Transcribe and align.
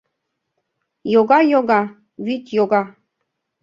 Йога-йога, 1.13 1.81
вӱд 2.25 2.43
йога 2.57 2.83